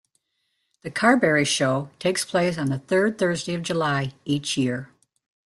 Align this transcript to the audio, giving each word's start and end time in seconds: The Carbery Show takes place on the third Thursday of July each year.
The 0.81 0.89
Carbery 0.89 1.45
Show 1.45 1.91
takes 1.99 2.25
place 2.25 2.57
on 2.57 2.69
the 2.69 2.79
third 2.79 3.19
Thursday 3.19 3.53
of 3.53 3.61
July 3.61 4.13
each 4.25 4.57
year. 4.57 4.89